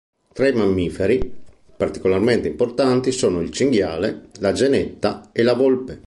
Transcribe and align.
Tra 0.33 0.47
i 0.47 0.51
mammiferi, 0.51 1.31
particolarmente 1.77 2.47
importanti 2.47 3.11
sono 3.11 3.39
il 3.39 3.51
cinghiale, 3.51 4.29
la 4.39 4.51
genetta 4.51 5.29
e 5.31 5.43
la 5.43 5.53
volpe. 5.53 5.99